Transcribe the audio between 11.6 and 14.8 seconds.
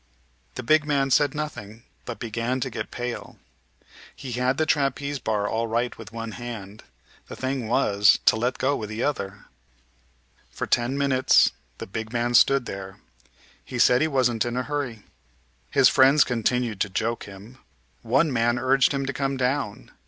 the big man stood there. He said he wasn't in a